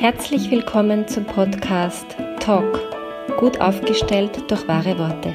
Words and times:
Herzlich 0.00 0.48
willkommen 0.52 1.08
zum 1.08 1.24
Podcast 1.24 2.06
Talk, 2.38 2.78
gut 3.36 3.60
aufgestellt 3.60 4.48
durch 4.48 4.68
wahre 4.68 4.96
Worte. 4.96 5.34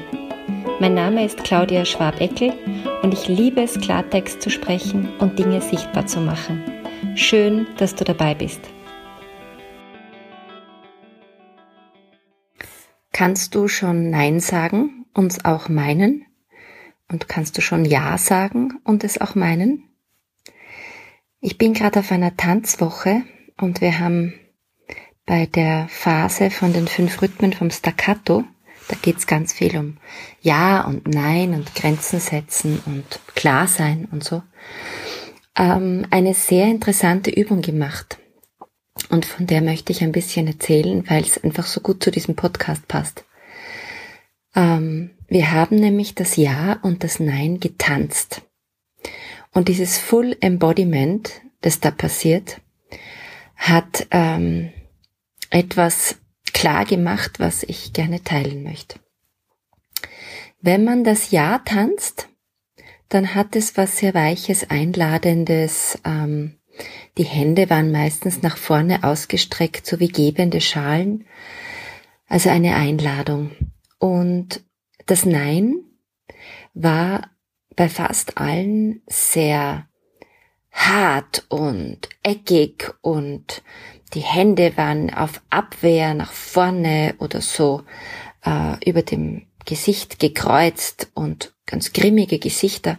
Mein 0.80 0.94
Name 0.94 1.22
ist 1.26 1.44
Claudia 1.44 1.84
Schwabeckel 1.84 2.54
und 3.02 3.12
ich 3.12 3.28
liebe 3.28 3.60
es, 3.60 3.78
Klartext 3.78 4.40
zu 4.40 4.48
sprechen 4.48 5.10
und 5.18 5.38
Dinge 5.38 5.60
sichtbar 5.60 6.06
zu 6.06 6.18
machen. 6.22 6.64
Schön, 7.14 7.66
dass 7.76 7.94
du 7.94 8.04
dabei 8.04 8.34
bist. 8.34 8.62
Kannst 13.12 13.54
du 13.54 13.68
schon 13.68 14.08
Nein 14.08 14.40
sagen 14.40 15.04
und 15.12 15.30
es 15.30 15.44
auch 15.44 15.68
meinen? 15.68 16.24
Und 17.12 17.28
kannst 17.28 17.58
du 17.58 17.60
schon 17.60 17.84
Ja 17.84 18.16
sagen 18.16 18.80
und 18.82 19.04
es 19.04 19.20
auch 19.20 19.34
meinen? 19.34 19.90
Ich 21.42 21.58
bin 21.58 21.74
gerade 21.74 22.00
auf 22.00 22.10
einer 22.10 22.34
Tanzwoche 22.34 23.24
und 23.58 23.82
wir 23.82 23.98
haben 23.98 24.32
bei 25.26 25.46
der 25.46 25.88
Phase 25.88 26.50
von 26.50 26.72
den 26.72 26.86
fünf 26.86 27.20
Rhythmen 27.22 27.52
vom 27.52 27.70
Staccato, 27.70 28.44
da 28.88 28.96
geht's 29.00 29.26
ganz 29.26 29.52
viel 29.52 29.76
um 29.76 29.96
Ja 30.42 30.82
und 30.82 31.08
Nein 31.08 31.54
und 31.54 31.74
Grenzen 31.74 32.20
setzen 32.20 32.80
und 32.86 33.04
klar 33.34 33.66
sein 33.66 34.06
und 34.10 34.22
so, 34.22 34.42
ähm, 35.56 36.06
eine 36.10 36.34
sehr 36.34 36.66
interessante 36.66 37.30
Übung 37.30 37.62
gemacht. 37.62 38.18
Und 39.08 39.24
von 39.24 39.46
der 39.46 39.60
möchte 39.60 39.92
ich 39.92 40.02
ein 40.02 40.12
bisschen 40.12 40.46
erzählen, 40.46 41.04
weil 41.08 41.22
es 41.22 41.42
einfach 41.42 41.66
so 41.66 41.80
gut 41.80 42.02
zu 42.02 42.10
diesem 42.10 42.36
Podcast 42.36 42.86
passt. 42.86 43.24
Ähm, 44.54 45.10
wir 45.28 45.52
haben 45.52 45.76
nämlich 45.76 46.14
das 46.14 46.36
Ja 46.36 46.78
und 46.82 47.02
das 47.02 47.18
Nein 47.18 47.58
getanzt. 47.60 48.42
Und 49.52 49.68
dieses 49.68 49.98
Full 49.98 50.36
Embodiment, 50.40 51.40
das 51.60 51.80
da 51.80 51.90
passiert, 51.90 52.60
hat 53.56 54.06
ähm, 54.10 54.72
etwas 55.50 56.16
klar 56.52 56.84
gemacht, 56.84 57.40
was 57.40 57.62
ich 57.62 57.92
gerne 57.92 58.22
teilen 58.22 58.62
möchte. 58.62 58.98
Wenn 60.60 60.84
man 60.84 61.04
das 61.04 61.30
Ja 61.30 61.58
tanzt, 61.58 62.28
dann 63.08 63.34
hat 63.34 63.54
es 63.54 63.76
was 63.76 63.98
sehr 63.98 64.14
Weiches, 64.14 64.70
Einladendes. 64.70 65.98
Ähm, 66.04 66.54
die 67.18 67.24
Hände 67.24 67.70
waren 67.70 67.92
meistens 67.92 68.42
nach 68.42 68.56
vorne 68.56 69.04
ausgestreckt, 69.04 69.86
so 69.86 70.00
wie 70.00 70.08
gebende 70.08 70.60
Schalen. 70.60 71.26
Also 72.26 72.50
eine 72.50 72.74
Einladung. 72.76 73.52
Und 73.98 74.64
das 75.06 75.24
Nein 75.24 75.76
war 76.72 77.30
bei 77.76 77.88
fast 77.88 78.38
allen 78.38 79.02
sehr 79.06 79.86
hart 80.72 81.44
und 81.48 82.08
eckig 82.22 82.92
und 83.00 83.62
die 84.14 84.20
Hände 84.20 84.76
waren 84.76 85.12
auf 85.12 85.42
Abwehr 85.50 86.14
nach 86.14 86.32
vorne 86.32 87.14
oder 87.18 87.40
so 87.40 87.82
äh, 88.44 88.76
über 88.88 89.02
dem 89.02 89.46
Gesicht 89.64 90.18
gekreuzt 90.18 91.10
und 91.14 91.54
ganz 91.66 91.92
grimmige 91.92 92.38
Gesichter. 92.38 92.98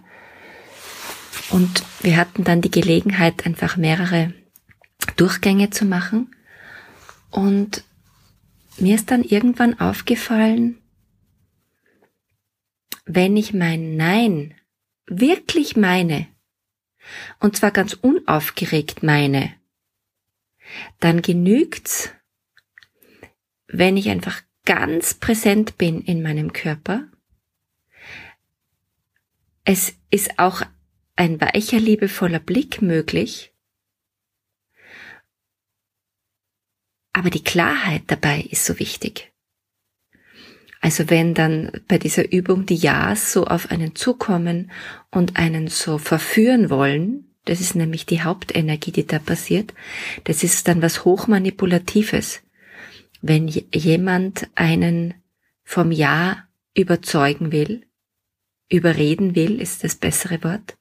Und 1.52 1.84
wir 2.02 2.18
hatten 2.18 2.44
dann 2.44 2.62
die 2.62 2.72
Gelegenheit, 2.72 3.46
einfach 3.46 3.78
mehrere 3.78 4.34
Durchgänge 5.16 5.70
zu 5.70 5.86
machen. 5.86 6.36
Und 7.30 7.84
mir 8.78 8.96
ist 8.96 9.12
dann 9.12 9.24
irgendwann 9.24 9.80
aufgefallen, 9.80 10.82
wenn 13.06 13.38
ich 13.38 13.54
mein 13.54 13.96
Nein 13.96 14.56
wirklich 15.08 15.78
meine, 15.78 16.28
und 17.40 17.56
zwar 17.56 17.70
ganz 17.70 17.94
unaufgeregt 17.94 19.04
meine, 19.04 19.54
dann 21.00 21.22
genügt's, 21.22 22.12
wenn 23.68 23.98
ich 23.98 24.10
einfach 24.10 24.42
ganz 24.66 25.14
präsent 25.14 25.78
bin 25.78 26.02
in 26.02 26.22
meinem 26.22 26.54
Körper. 26.54 27.08
Es 29.64 29.96
ist 30.12 30.38
auch 30.38 30.62
ein 31.16 31.40
weicher, 31.42 31.80
liebevoller 31.80 32.40
Blick 32.40 32.82
möglich. 32.82 33.54
Aber 37.14 37.30
die 37.30 37.44
Klarheit 37.44 38.04
dabei 38.08 38.42
ist 38.42 38.66
so 38.66 38.78
wichtig. 38.80 39.32
Also 40.82 41.10
wenn 41.10 41.34
dann 41.34 41.72
bei 41.88 41.98
dieser 41.98 42.32
Übung 42.32 42.66
die 42.66 42.76
Ja's 42.76 43.32
so 43.32 43.46
auf 43.46 43.72
einen 43.72 43.96
zukommen 43.96 44.70
und 45.10 45.36
einen 45.38 45.68
so 45.68 45.98
verführen 45.98 46.70
wollen, 46.70 47.25
das 47.46 47.62
ist 47.62 47.76
nämlich 47.76 48.06
die 48.06 48.24
Hauptenergie, 48.24 48.92
die 48.92 49.06
da 49.06 49.20
passiert. 49.20 49.74
Das 50.24 50.44
ist 50.44 50.68
dann 50.68 50.82
was 50.82 51.06
Hochmanipulatives. 51.06 52.42
Wenn 53.22 53.48
jemand 53.48 54.48
einen 54.56 55.14
vom 55.64 55.92
Ja 55.92 56.48
überzeugen 56.74 57.52
will, 57.52 57.86
überreden 58.70 59.36
will, 59.36 59.62
ist 59.62 59.84
das 59.84 59.96
bessere 59.96 60.44
Wort, 60.44 60.78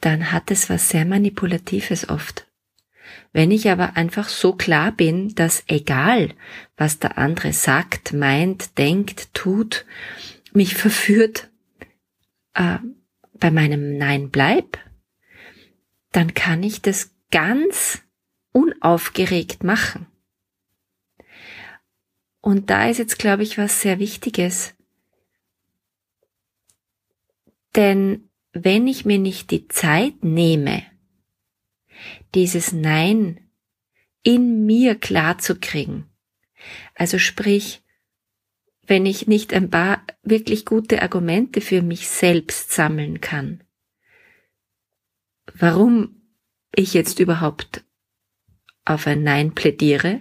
dann 0.00 0.32
hat 0.32 0.50
es 0.50 0.68
was 0.68 0.88
sehr 0.90 1.04
Manipulatives 1.04 2.08
oft. 2.08 2.46
Wenn 3.32 3.50
ich 3.50 3.68
aber 3.70 3.96
einfach 3.96 4.28
so 4.28 4.54
klar 4.54 4.92
bin, 4.92 5.34
dass 5.34 5.64
egal, 5.66 6.34
was 6.76 6.98
der 6.98 7.18
andere 7.18 7.52
sagt, 7.52 8.12
meint, 8.12 8.78
denkt, 8.78 9.34
tut, 9.34 9.86
mich 10.52 10.74
verführt, 10.74 11.50
äh, 12.54 12.78
bei 13.38 13.50
meinem 13.50 13.98
Nein 13.98 14.30
bleib, 14.30 14.78
dann 16.14 16.32
kann 16.32 16.62
ich 16.62 16.80
das 16.80 17.12
ganz 17.32 18.00
unaufgeregt 18.52 19.64
machen. 19.64 20.06
Und 22.40 22.70
da 22.70 22.88
ist 22.88 22.98
jetzt, 22.98 23.18
glaube 23.18 23.42
ich, 23.42 23.58
was 23.58 23.80
sehr 23.80 23.98
Wichtiges. 23.98 24.74
Denn 27.74 28.30
wenn 28.52 28.86
ich 28.86 29.04
mir 29.04 29.18
nicht 29.18 29.50
die 29.50 29.66
Zeit 29.66 30.22
nehme, 30.22 30.84
dieses 32.32 32.72
Nein 32.72 33.40
in 34.22 34.64
mir 34.66 34.94
klar 34.94 35.38
zu 35.38 35.58
kriegen, 35.58 36.08
also 36.94 37.18
sprich, 37.18 37.82
wenn 38.86 39.04
ich 39.04 39.26
nicht 39.26 39.52
ein 39.52 39.68
paar 39.68 40.04
wirklich 40.22 40.64
gute 40.64 41.02
Argumente 41.02 41.60
für 41.60 41.82
mich 41.82 42.08
selbst 42.08 42.70
sammeln 42.70 43.20
kann, 43.20 43.63
warum 45.52 46.22
ich 46.74 46.94
jetzt 46.94 47.20
überhaupt 47.20 47.84
auf 48.84 49.06
ein 49.06 49.22
Nein 49.22 49.54
plädiere, 49.54 50.20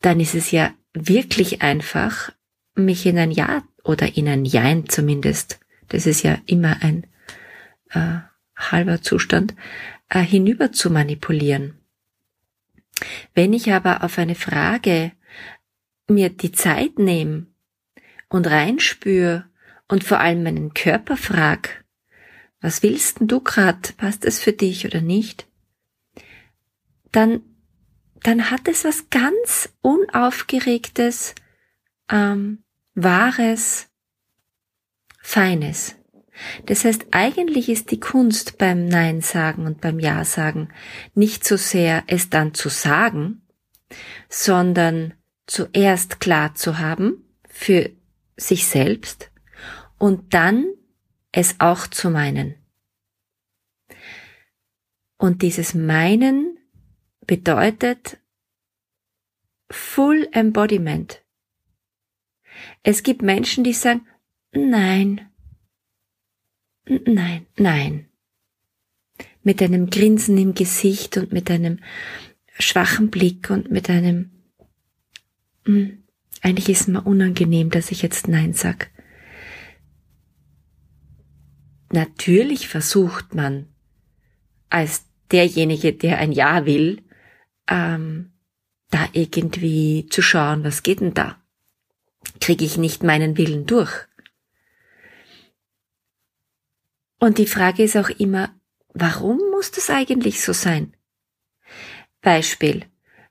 dann 0.00 0.20
ist 0.20 0.34
es 0.34 0.50
ja 0.50 0.72
wirklich 0.94 1.62
einfach, 1.62 2.32
mich 2.74 3.06
in 3.06 3.18
ein 3.18 3.30
Ja 3.30 3.62
oder 3.84 4.16
in 4.16 4.28
ein 4.28 4.44
Jein 4.44 4.88
zumindest, 4.88 5.60
das 5.88 6.06
ist 6.06 6.22
ja 6.22 6.38
immer 6.46 6.82
ein 6.82 7.06
äh, 7.90 8.18
halber 8.56 9.02
Zustand, 9.02 9.54
äh, 10.08 10.20
hinüber 10.20 10.72
zu 10.72 10.90
manipulieren. 10.90 11.78
Wenn 13.34 13.52
ich 13.52 13.72
aber 13.72 14.04
auf 14.04 14.18
eine 14.18 14.34
Frage 14.34 15.12
mir 16.08 16.30
die 16.30 16.52
Zeit 16.52 16.98
nehme 16.98 17.46
und 18.28 18.46
reinspüre 18.46 19.46
und 19.88 20.04
vor 20.04 20.20
allem 20.20 20.42
meinen 20.42 20.74
Körper 20.74 21.16
frag, 21.16 21.81
was 22.62 22.82
willst 22.82 23.20
denn 23.20 23.28
du 23.28 23.40
grad? 23.40 23.96
Passt 23.96 24.24
es 24.24 24.40
für 24.40 24.52
dich 24.52 24.86
oder 24.86 25.00
nicht? 25.00 25.46
Dann, 27.10 27.42
dann 28.22 28.50
hat 28.50 28.68
es 28.68 28.84
was 28.84 29.10
ganz 29.10 29.68
unaufgeregtes, 29.82 31.34
ähm, 32.08 32.64
wahres, 32.94 33.88
feines. 35.20 35.96
Das 36.66 36.84
heißt, 36.84 37.06
eigentlich 37.10 37.68
ist 37.68 37.90
die 37.90 38.00
Kunst 38.00 38.58
beim 38.58 38.86
Nein 38.86 39.20
sagen 39.20 39.66
und 39.66 39.80
beim 39.80 39.98
Ja 39.98 40.24
sagen 40.24 40.68
nicht 41.14 41.44
so 41.44 41.56
sehr 41.56 42.04
es 42.06 42.30
dann 42.30 42.54
zu 42.54 42.68
sagen, 42.68 43.46
sondern 44.28 45.14
zuerst 45.46 46.20
klar 46.20 46.54
zu 46.54 46.78
haben 46.78 47.24
für 47.48 47.90
sich 48.36 48.66
selbst 48.66 49.30
und 49.98 50.32
dann 50.32 50.66
es 51.32 51.56
auch 51.58 51.86
zu 51.86 52.10
meinen. 52.10 52.54
Und 55.16 55.42
dieses 55.42 55.74
Meinen 55.74 56.58
bedeutet 57.26 58.18
Full 59.70 60.28
Embodiment. 60.32 61.22
Es 62.82 63.02
gibt 63.02 63.22
Menschen, 63.22 63.64
die 63.64 63.72
sagen, 63.72 64.06
nein, 64.52 65.30
nein, 66.86 67.46
nein. 67.56 68.08
Mit 69.42 69.62
einem 69.62 69.90
Grinsen 69.90 70.36
im 70.38 70.54
Gesicht 70.54 71.16
und 71.16 71.32
mit 71.32 71.50
einem 71.50 71.80
schwachen 72.58 73.10
Blick 73.10 73.50
und 73.50 73.70
mit 73.70 73.88
einem, 73.88 74.30
hm, 75.64 76.02
eigentlich 76.42 76.68
ist 76.68 76.82
es 76.82 76.88
mir 76.88 77.02
unangenehm, 77.02 77.70
dass 77.70 77.90
ich 77.90 78.02
jetzt 78.02 78.28
Nein 78.28 78.52
sag. 78.52 78.91
Natürlich 81.92 82.68
versucht 82.68 83.34
man, 83.34 83.68
als 84.70 85.04
derjenige, 85.30 85.92
der 85.92 86.18
ein 86.18 86.32
Ja 86.32 86.64
will, 86.64 87.02
ähm, 87.68 88.32
da 88.88 89.08
irgendwie 89.12 90.06
zu 90.10 90.22
schauen, 90.22 90.64
was 90.64 90.82
geht 90.82 91.00
denn 91.00 91.12
da? 91.12 91.36
Kriege 92.40 92.64
ich 92.64 92.78
nicht 92.78 93.02
meinen 93.02 93.36
Willen 93.36 93.66
durch? 93.66 93.92
Und 97.18 97.36
die 97.36 97.46
Frage 97.46 97.82
ist 97.82 97.96
auch 97.96 98.08
immer, 98.08 98.54
warum 98.94 99.38
muss 99.50 99.70
das 99.70 99.90
eigentlich 99.90 100.42
so 100.42 100.54
sein? 100.54 100.96
Beispiel, 102.22 102.86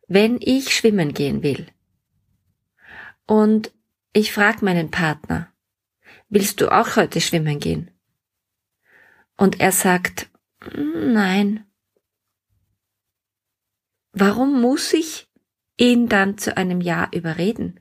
wenn 0.08 0.38
ich 0.40 0.75
schwimmen 0.75 1.16
gehen 1.16 1.42
will 1.42 1.66
und 3.25 3.72
ich 4.13 4.31
frage 4.31 4.63
meinen 4.63 4.92
Partner, 4.92 5.52
willst 6.30 6.62
du 6.62 6.72
auch 6.72 6.96
heute 6.96 7.22
schwimmen 7.22 7.60
gehen? 7.60 7.90
Und 9.42 9.60
er 9.60 9.72
sagt, 9.72 10.30
nein. 10.76 11.66
Warum 14.14 14.62
muss 14.62 14.94
ich 14.94 15.30
ihn 15.78 16.08
dann 16.08 16.38
zu 16.38 16.58
einem 16.58 16.80
Ja 16.80 17.10
überreden? 17.12 17.80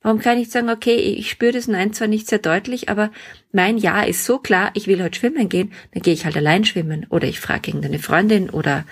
Warum 0.00 0.18
kann 0.18 0.38
ich 0.38 0.48
sagen, 0.48 0.70
okay, 0.70 0.96
ich 0.96 1.28
spüre 1.28 1.52
das 1.52 1.68
Nein 1.68 1.92
zwar 1.92 2.08
nicht 2.08 2.28
sehr 2.28 2.38
deutlich, 2.38 2.88
aber 2.88 3.12
mein 3.52 3.76
Ja 3.76 4.00
ist 4.00 4.24
so 4.24 4.38
klar, 4.38 4.70
ich 4.72 4.86
will 4.86 5.02
heute 5.02 5.18
schwimmen 5.18 5.50
gehen, 5.50 5.70
dann 5.92 6.02
gehe 6.02 6.14
ich 6.14 6.24
halt 6.24 6.38
allein 6.38 6.64
schwimmen 6.64 7.06
oder 7.10 7.28
ich 7.28 7.38
frage 7.38 7.68
irgendeine 7.68 7.98
Freundin 7.98 8.48
oder 8.48 8.86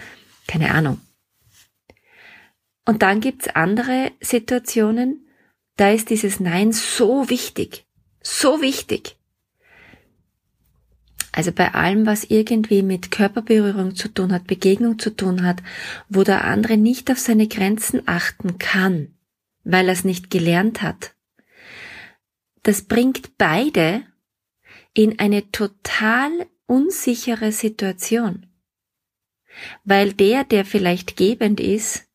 keine 0.47 0.73
Ahnung. 0.73 1.01
Und 2.85 3.01
dann 3.01 3.23
gibt's 3.23 3.49
andere 3.49 4.13
Situationen, 4.21 5.27
da 5.77 5.91
ist 5.91 6.11
dieses 6.11 6.39
Nein 6.39 6.73
so 6.73 7.31
wichtig, 7.31 7.87
so 8.21 8.61
wichtig. 8.61 9.18
Also 11.33 11.53
bei 11.53 11.75
allem, 11.75 12.07
was 12.07 12.25
irgendwie 12.25 12.83
mit 12.83 13.11
Körperberührung 13.11 13.95
zu 13.95 14.09
tun 14.09 14.33
hat, 14.33 14.47
Begegnung 14.47 14.99
zu 14.99 15.11
tun 15.11 15.45
hat, 15.45 15.63
wo 16.09 16.23
der 16.25 16.45
andere 16.45 16.77
nicht 16.77 17.11
auf 17.11 17.19
seine 17.19 17.49
Grenzen 17.49 18.03
achten 18.07 18.59
kann, 18.59 19.15
weil 19.65 19.87
er 19.87 19.93
es 19.93 20.05
nicht 20.05 20.31
gelernt 20.31 20.83
hat. 20.83 21.15
Das 22.63 22.83
bringt 22.83 23.37
beide 23.39 24.03
in 24.95 25.19
eine 25.19 25.51
total 25.53 26.31
unsichere 26.67 27.53
Situation. 27.53 28.47
Weil 29.85 30.13
der, 30.13 30.45
der 30.45 30.65
vielleicht 30.65 31.17
gebend 31.17 31.61
ist 31.61 32.07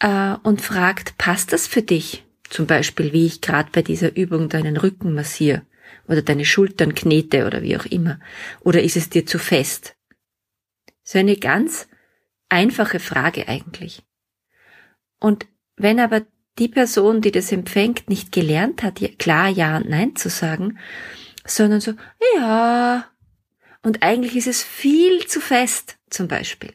äh, 0.00 0.34
und 0.42 0.60
fragt, 0.60 1.18
passt 1.18 1.52
das 1.52 1.66
für 1.66 1.82
dich? 1.82 2.24
Zum 2.50 2.66
Beispiel, 2.66 3.12
wie 3.12 3.26
ich 3.26 3.40
gerade 3.40 3.70
bei 3.72 3.82
dieser 3.82 4.16
Übung 4.16 4.48
deinen 4.48 4.76
Rücken 4.76 5.14
massiere 5.14 5.62
oder 6.06 6.22
deine 6.22 6.44
Schultern 6.44 6.94
knete 6.94 7.46
oder 7.46 7.62
wie 7.62 7.76
auch 7.76 7.86
immer. 7.86 8.20
Oder 8.60 8.82
ist 8.82 8.96
es 8.96 9.10
dir 9.10 9.26
zu 9.26 9.38
fest? 9.38 9.96
So 11.02 11.18
eine 11.18 11.36
ganz 11.36 11.88
einfache 12.48 13.00
Frage 13.00 13.48
eigentlich. 13.48 14.02
Und 15.20 15.46
wenn 15.76 16.00
aber 16.00 16.22
die 16.58 16.68
Person, 16.68 17.20
die 17.20 17.32
das 17.32 17.50
empfängt, 17.52 18.08
nicht 18.08 18.32
gelernt 18.32 18.82
hat, 18.82 19.00
klar 19.18 19.48
Ja 19.48 19.76
und 19.76 19.88
Nein 19.88 20.14
zu 20.16 20.28
sagen, 20.28 20.78
sondern 21.44 21.80
so, 21.80 21.94
ja, 22.36 23.10
und 23.82 24.02
eigentlich 24.02 24.36
ist 24.36 24.46
es 24.46 24.62
viel 24.62 25.26
zu 25.26 25.40
fest, 25.40 25.98
zum 26.08 26.28
Beispiel, 26.28 26.74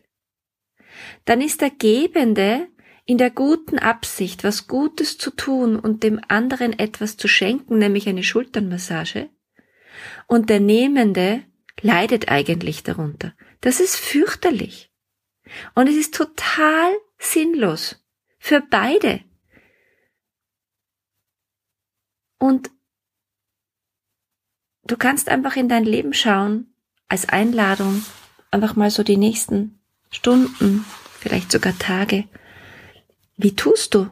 dann 1.25 1.41
ist 1.41 1.61
der 1.61 1.71
Gebende 1.71 2.67
in 3.09 3.17
der 3.17 3.31
guten 3.31 3.79
Absicht, 3.79 4.44
was 4.44 4.67
Gutes 4.67 5.17
zu 5.17 5.31
tun 5.31 5.79
und 5.79 6.03
dem 6.03 6.21
anderen 6.27 6.77
etwas 6.77 7.17
zu 7.17 7.27
schenken, 7.27 7.79
nämlich 7.79 8.07
eine 8.07 8.21
Schulternmassage, 8.21 9.31
und 10.27 10.51
der 10.51 10.59
Nehmende 10.59 11.44
leidet 11.81 12.29
eigentlich 12.29 12.83
darunter. 12.83 13.33
Das 13.61 13.79
ist 13.79 13.95
fürchterlich. 13.95 14.91
Und 15.73 15.89
es 15.89 15.95
ist 15.95 16.13
total 16.13 16.91
sinnlos. 17.17 18.00
Für 18.38 18.61
beide. 18.61 19.21
Und 22.38 22.69
du 24.83 24.97
kannst 24.97 25.29
einfach 25.29 25.56
in 25.56 25.67
dein 25.67 25.83
Leben 25.83 26.13
schauen, 26.13 26.75
als 27.07 27.27
Einladung, 27.27 28.06
einfach 28.51 28.75
mal 28.75 28.91
so 28.91 29.01
die 29.01 29.17
nächsten 29.17 29.79
Stunden, 30.11 30.85
vielleicht 31.19 31.51
sogar 31.51 31.75
Tage. 31.79 32.29
Wie 33.41 33.56
tust 33.56 33.94
du 33.94 34.09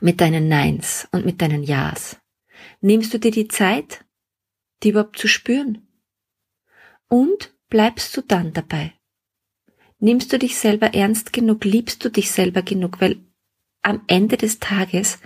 mit 0.00 0.20
deinen 0.20 0.48
Neins 0.48 1.06
und 1.12 1.24
mit 1.24 1.40
deinen 1.40 1.62
Ja's? 1.62 2.16
Nimmst 2.80 3.14
du 3.14 3.20
dir 3.20 3.30
die 3.30 3.46
Zeit, 3.46 4.04
die 4.82 4.88
überhaupt 4.88 5.16
zu 5.16 5.28
spüren? 5.28 5.86
Und 7.06 7.54
bleibst 7.68 8.16
du 8.16 8.22
dann 8.22 8.52
dabei? 8.52 8.94
Nimmst 10.00 10.32
du 10.32 10.40
dich 10.40 10.56
selber 10.56 10.92
ernst 10.92 11.32
genug? 11.32 11.64
Liebst 11.64 12.04
du 12.04 12.10
dich 12.10 12.32
selber 12.32 12.62
genug? 12.62 13.00
Weil 13.00 13.24
am 13.82 14.02
Ende 14.08 14.36
des 14.36 14.58
Tages 14.58 15.20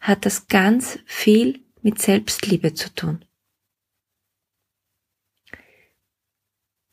hat 0.00 0.24
das 0.24 0.48
ganz 0.48 0.98
viel 1.04 1.62
mit 1.82 2.00
Selbstliebe 2.00 2.72
zu 2.72 2.88
tun. 2.94 3.22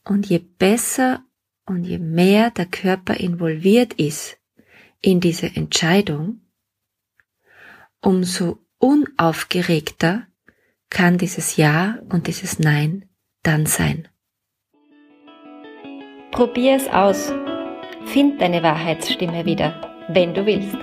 Und 0.03 0.25
je 0.25 0.39
besser 0.39 1.23
und 1.65 1.85
je 1.85 1.99
mehr 1.99 2.51
der 2.51 2.65
Körper 2.65 3.15
involviert 3.15 3.93
ist 3.93 4.36
in 5.07 5.21
diese 5.21 5.55
Entscheidung, 5.55 6.41
umso 8.01 8.57
unaufgeregter 8.77 10.27
kann 10.89 11.17
dieses 11.17 11.55
Ja 11.55 11.99
und 12.09 12.27
dieses 12.27 12.59
Nein 12.59 13.05
dann 13.41 13.65
sein. 13.65 14.09
Probier 16.31 16.75
es 16.75 16.89
aus. 16.89 17.31
Find 18.07 18.41
deine 18.41 18.61
Wahrheitsstimme 18.63 19.45
wieder, 19.45 19.79
wenn 20.09 20.33
du 20.33 20.45
willst. 20.45 20.77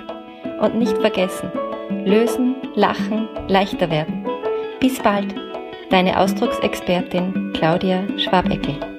Und 0.59 0.77
nicht 0.77 0.97
vergessen, 0.97 1.51
lösen, 2.07 2.57
lachen, 2.75 3.29
leichter 3.49 3.91
werden. 3.91 4.27
Bis 4.81 4.99
bald, 5.01 5.35
deine 5.91 6.19
Ausdrucksexpertin 6.19 7.53
Claudia 7.53 8.07
Schwabeckel. 8.19 8.94